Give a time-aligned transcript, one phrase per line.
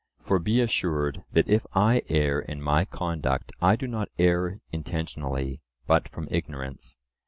[0.17, 4.59] For be assured that if I err in my own conduct I do not err
[4.71, 6.97] intentionally, but from ignorance.